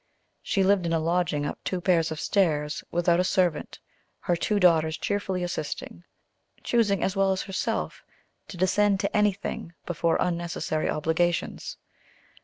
[0.41, 3.77] She lived in a lodging up two pairs of stairs, without a servant,
[4.21, 6.03] her two daughters cheerfully assisting;
[6.63, 8.01] choosing, as well as herself,
[8.47, 11.77] to descend to anything before unnecessary obligations.